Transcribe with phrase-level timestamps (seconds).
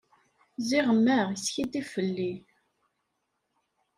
[0.67, 2.33] Ziɣemma yeskiddib fell-i.